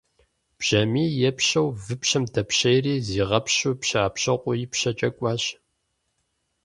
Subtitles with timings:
[0.59, 5.43] Бжьамий епщэу выпщэм дэпщейри, зигъэпщу Пщыӏэпщокъуэ ипщэкӏэ кӏуащ.